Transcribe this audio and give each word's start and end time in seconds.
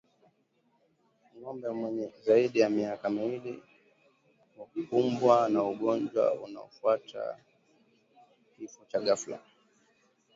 Ngombe 1.37 1.67
mwenye 1.79 2.05
zaidi 2.25 2.59
ya 2.59 2.69
miaka 2.69 3.05
miwili 3.09 3.53
hukumbwa 4.73 5.49
na 5.49 5.63
ugonjwa 5.63 6.33
unaofuatiwa 6.43 7.25
na 7.25 7.37
kifo 8.57 8.81
cha 8.89 8.99
ghafla 9.05 9.39